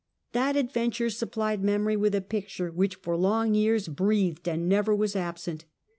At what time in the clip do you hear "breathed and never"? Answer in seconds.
3.87-4.95